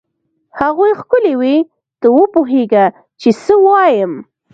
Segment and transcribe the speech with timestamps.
[0.59, 1.55] هغوی ښکلې وې؟
[1.99, 2.85] ته وپوهېږه
[3.21, 4.13] چې څه وایم.